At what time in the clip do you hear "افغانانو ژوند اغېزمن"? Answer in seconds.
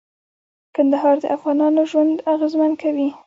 1.37-2.71